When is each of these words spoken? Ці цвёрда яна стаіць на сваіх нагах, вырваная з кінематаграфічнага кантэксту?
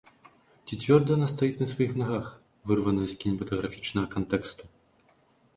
Ці 0.65 0.73
цвёрда 0.85 1.09
яна 1.17 1.27
стаіць 1.33 1.59
на 1.61 1.67
сваіх 1.73 1.93
нагах, 2.03 2.25
вырваная 2.71 3.07
з 3.13 3.19
кінематаграфічнага 3.25 4.07
кантэксту? 4.17 4.63